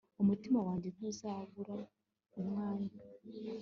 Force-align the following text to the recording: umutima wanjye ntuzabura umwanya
umutima 0.21 0.59
wanjye 0.67 0.89
ntuzabura 0.95 1.77
umwanya 2.39 2.93